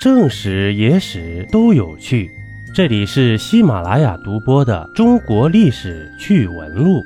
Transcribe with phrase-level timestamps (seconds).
[0.00, 2.30] 正史、野史都有趣。
[2.74, 7.00] 这里是喜马拉雅独播的《中国历史趣闻录》。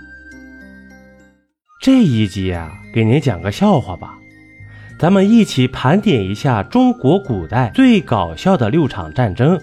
[1.82, 4.16] 这一集啊，给您讲个笑话吧。
[4.96, 9.60] 咱们一起盘点一下中国古代最搞笑的六场战争。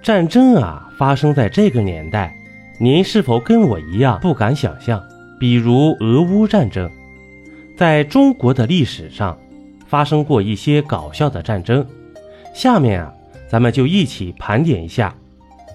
[0.00, 2.34] 战争啊，发生在这个年代，
[2.80, 4.98] 您是否跟我一样不敢想象？
[5.38, 6.90] 比如俄乌战争，
[7.76, 9.38] 在中国的历史上
[9.86, 11.86] 发生过一些搞笑的战争。
[12.56, 13.12] 下面啊，
[13.50, 15.14] 咱们就一起盘点一下。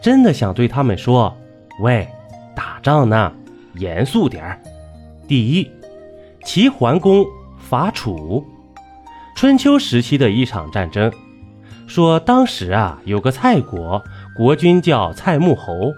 [0.02, 1.38] 真的想对他们说
[1.80, 2.08] ：“喂，
[2.56, 3.32] 打仗呢，
[3.76, 4.60] 严肃点儿。”
[5.30, 5.70] 第一，
[6.44, 7.24] 齐桓公
[7.60, 8.44] 伐楚，
[9.36, 11.14] 春秋时期的一场战争。
[11.86, 14.04] 说当时啊，有个蔡国
[14.36, 15.94] 国君叫蔡穆侯，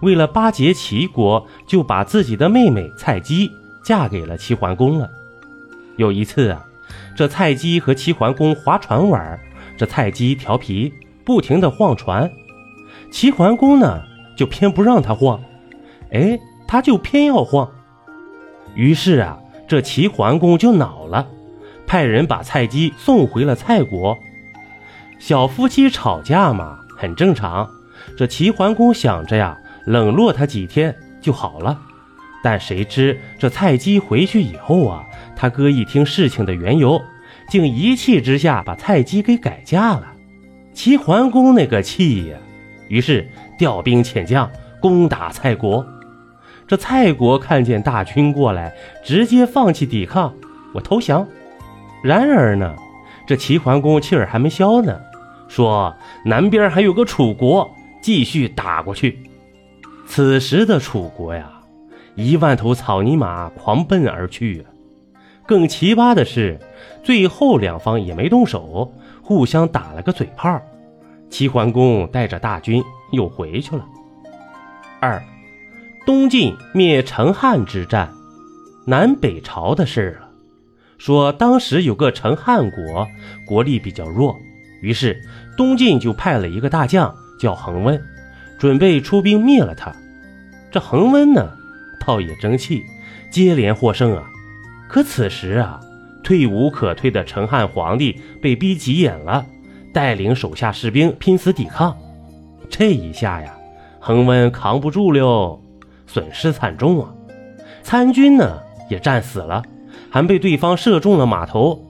[0.00, 3.50] 为了巴结齐国，就把自己的妹妹蔡姬
[3.84, 5.10] 嫁给了齐桓公了。
[5.98, 6.64] 有一次啊，
[7.14, 9.38] 这蔡姬和齐桓公划船玩。
[9.76, 10.92] 这蔡姬调皮，
[11.24, 12.30] 不停地晃船，
[13.10, 14.02] 齐桓公呢
[14.36, 15.40] 就偏不让他晃，
[16.12, 17.70] 哎，他就偏要晃。
[18.74, 21.26] 于是啊，这齐桓公就恼了，
[21.86, 24.16] 派人把蔡姬送回了蔡国。
[25.18, 27.68] 小夫妻吵架嘛，很正常。
[28.16, 29.56] 这齐桓公想着呀，
[29.86, 31.80] 冷落他几天就好了。
[32.42, 37.00] 但谁知这蔡姬回去以后啊，他哥一听事情的缘由。
[37.54, 40.12] 竟一气之下把蔡姬给改嫁了，
[40.72, 42.36] 齐桓公那个气呀！
[42.88, 45.86] 于是调兵遣将攻打蔡国。
[46.66, 48.74] 这蔡国看见大军过来，
[49.04, 50.34] 直接放弃抵抗，
[50.72, 51.24] 我投降。
[52.02, 52.74] 然而呢，
[53.24, 55.00] 这齐桓公气儿还没消呢，
[55.46, 57.70] 说南边还有个楚国，
[58.02, 59.20] 继续打过去。
[60.08, 61.52] 此时的楚国呀，
[62.16, 64.66] 一万头草泥马狂奔而去！
[65.46, 66.58] 更奇葩的是，
[67.02, 68.92] 最后两方也没动手，
[69.22, 70.60] 互相打了个嘴炮。
[71.28, 73.84] 齐桓公带着大军又回去了。
[75.00, 75.22] 二，
[76.06, 78.10] 东晋灭陈汉之战，
[78.86, 80.28] 南北朝的事了。
[80.96, 83.06] 说当时有个陈汉国，
[83.46, 84.34] 国力比较弱，
[84.80, 85.20] 于是
[85.56, 88.00] 东晋就派了一个大将叫恒温，
[88.58, 89.92] 准备出兵灭了他。
[90.70, 91.50] 这恒温呢，
[92.06, 92.82] 倒也争气，
[93.30, 94.30] 接连获胜啊。
[94.94, 95.80] 可此时啊，
[96.22, 99.44] 退无可退的成汉皇帝被逼急眼了，
[99.92, 101.98] 带领手下士兵拼死抵抗。
[102.70, 103.52] 这一下呀，
[103.98, 105.60] 恒温扛不住了，
[106.06, 107.12] 损失惨重啊！
[107.82, 109.64] 参军呢也战死了，
[110.10, 111.84] 还被对方射中了马头。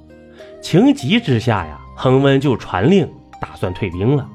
[0.62, 3.06] 情急之下呀，恒温就传令
[3.38, 4.26] 打算退兵了。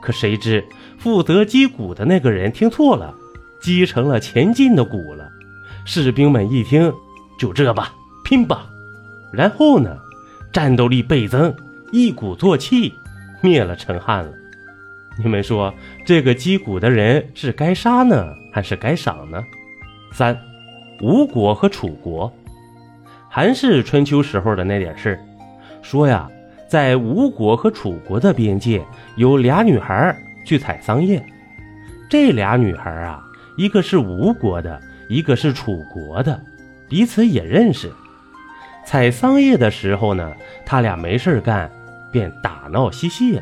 [0.00, 0.64] 可谁知
[0.96, 3.12] 负责击鼓的那个人听错了，
[3.60, 5.28] 击成了前进的鼓了。
[5.84, 6.94] 士兵们一听。
[7.38, 7.92] 就这吧，
[8.24, 8.66] 拼吧！
[9.32, 9.96] 然后呢，
[10.52, 11.54] 战斗力倍增，
[11.92, 12.92] 一鼓作气
[13.42, 14.32] 灭了陈汉了。
[15.22, 15.72] 你们说
[16.04, 19.42] 这个击鼓的人是该杀呢，还是该赏呢？
[20.12, 20.38] 三，
[21.00, 22.32] 吴国和楚国，
[23.28, 25.18] 还是春秋时候的那点事
[25.82, 26.30] 说呀，
[26.68, 28.84] 在吴国和楚国的边界，
[29.16, 31.24] 有俩女孩去采桑叶。
[32.08, 33.22] 这俩女孩啊，
[33.56, 36.40] 一个是吴国的，一个是楚国的。
[36.88, 37.92] 彼此也认识，
[38.84, 40.32] 采桑叶的时候呢，
[40.64, 41.70] 他俩没事干，
[42.12, 43.40] 便打闹嬉戏。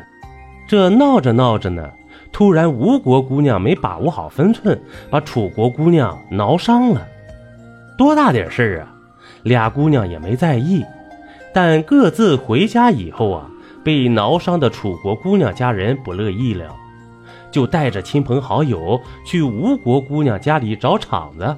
[0.67, 1.89] 这闹着闹着呢，
[2.31, 7.07] 突然吴国姑娘没把握好分寸，把楚国姑娘挠伤了。
[7.97, 8.91] 多大点事儿啊？
[9.43, 10.83] 俩姑娘也没在意。
[11.53, 13.49] 但各自回家以后啊，
[13.83, 16.75] 被挠伤的楚国姑娘家人不乐意了，
[17.51, 21.55] 就带着亲朋好友去吴国姑娘家里找场子。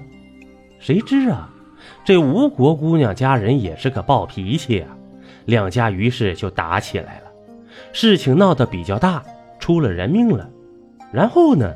[0.79, 1.49] 谁知啊？
[2.05, 4.89] 这吴国姑娘家人也是个暴脾气啊，
[5.45, 7.31] 两家于是就打起来了，
[7.91, 9.23] 事情闹得比较大，
[9.59, 10.49] 出了人命了。
[11.11, 11.73] 然后呢，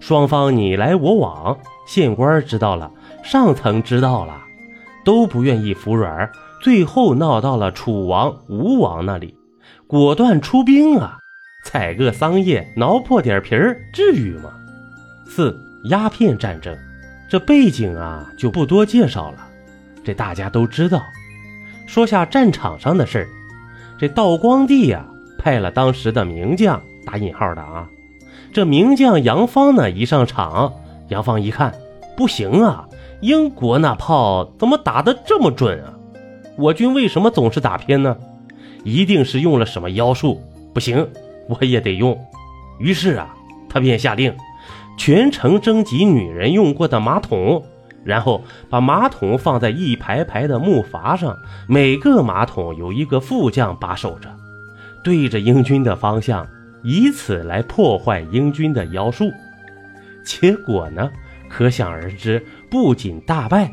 [0.00, 2.90] 双方你来我往，县官知道了，
[3.22, 4.38] 上层知道了，
[5.04, 6.30] 都不愿意服软，
[6.62, 9.36] 最后闹到了楚王、吴王那里，
[9.86, 11.18] 果断出兵啊，
[11.64, 14.52] 采个桑叶，挠破点皮儿，至于吗？
[15.26, 15.58] 四
[15.90, 16.76] 鸦片战争。
[17.28, 19.45] 这背景啊就不多介绍了，
[20.06, 21.02] 这大家都知道。
[21.84, 23.28] 说下战场上的事儿，
[23.98, 25.04] 这道光帝呀
[25.36, 27.88] 派了当时的名将（打引号的啊），
[28.54, 30.72] 这名将杨芳呢一上场，
[31.08, 31.74] 杨芳一看
[32.16, 32.88] 不行啊，
[33.20, 35.92] 英国那炮怎么打得这么准啊？
[36.56, 38.16] 我军为什么总是打偏呢？
[38.84, 40.40] 一定是用了什么妖术，
[40.72, 41.08] 不行，
[41.48, 42.16] 我也得用。
[42.78, 43.34] 于是啊，
[43.68, 44.32] 他便下令。
[44.98, 47.62] 全城征集女人用过的马桶，
[48.06, 51.36] 然后把马桶放在一排排的木筏上，
[51.68, 54.34] 每个马桶有一个副将把守着。
[55.02, 56.46] 对着英军的方向，
[56.82, 59.30] 以此来破坏英军的妖术。
[60.24, 61.10] 结果呢，
[61.48, 63.70] 可想而知，不仅大败，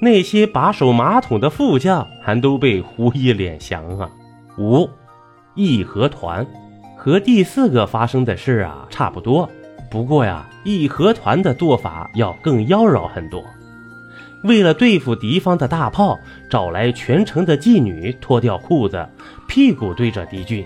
[0.00, 4.10] 那些把守马桶的副将还都被胡一脸翔啊！
[4.58, 4.88] 五，
[5.54, 6.46] 义和团
[6.96, 9.48] 和第四个发生的事啊差不多，
[9.90, 13.42] 不过呀，义和团的做法要更妖娆很多。
[14.44, 16.18] 为了对付敌方的大炮，
[16.48, 19.08] 找来全城的妓女，脱掉裤子，
[19.48, 20.64] 屁股对着敌军，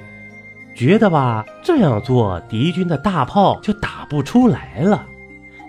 [0.75, 5.06] 觉得吧，这样做敌军的大炮就打不出来了。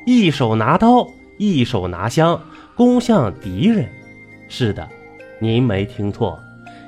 [0.05, 1.07] 一手拿刀，
[1.37, 2.41] 一手拿香，
[2.75, 3.87] 攻向敌人。
[4.49, 4.89] 是的，
[5.39, 6.37] 您没听错，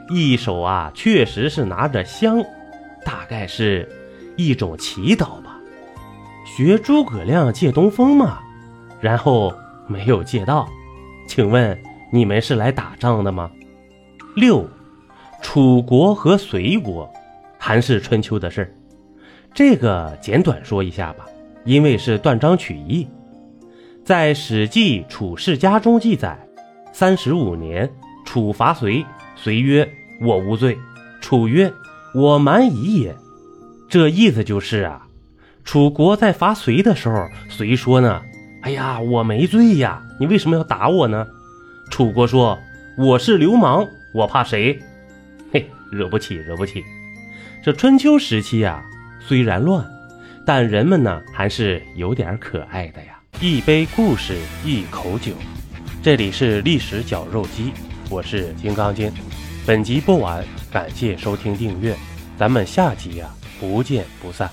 [0.09, 2.43] 一手啊，确实是拿着香，
[3.05, 3.87] 大概是
[4.35, 5.57] 一种祈祷吧。
[6.45, 8.39] 学诸葛亮借东风嘛，
[8.99, 9.53] 然后
[9.87, 10.67] 没有借到。
[11.27, 11.77] 请问
[12.11, 13.51] 你们是来打仗的吗？
[14.35, 14.67] 六，
[15.41, 17.11] 楚国和隋国，
[17.57, 18.73] 还是春秋的事儿。
[19.53, 21.25] 这个简短说一下吧。
[21.65, 23.07] 因为是断章取义，
[24.03, 26.37] 在《史记·楚世家》中记载
[26.91, 27.89] ：“三十五年，
[28.25, 29.05] 楚伐隋，
[29.37, 29.89] 隋曰
[30.21, 30.77] ：‘我无罪。’
[31.21, 31.71] 楚曰
[32.13, 33.15] ：‘我蛮夷也。’
[33.87, 35.07] 这意思就是啊，
[35.63, 38.21] 楚国在伐隋的时候，隋说呢
[38.63, 41.27] ：‘哎呀，我没醉呀，你为什么要打我呢？’
[41.91, 42.57] 楚国说
[42.97, 44.81] ：‘我是流氓，我怕谁？’
[45.51, 46.81] 嘿，惹不起，惹不起。
[47.61, 48.81] 这春秋时期啊，
[49.19, 49.85] 虽然乱。”
[50.45, 53.19] 但人们呢，还是有点可爱的呀。
[53.41, 55.33] 一杯故事，一口酒，
[56.01, 57.73] 这里是历史绞肉机，
[58.09, 59.11] 我是金刚经。
[59.65, 61.95] 本集播完，感谢收听订阅，
[62.37, 63.27] 咱们下集呀，
[63.59, 64.49] 不见不散。